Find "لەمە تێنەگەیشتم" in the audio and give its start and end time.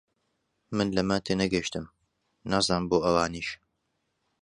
0.97-1.85